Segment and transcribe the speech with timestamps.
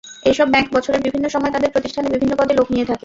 [0.25, 2.99] এসব ব্যাংক বছরের বিভিন্ন সময় তাঁদের প্রতিষ্ঠানে বিভিন্ন পদে লোক নিয়ে থাকে।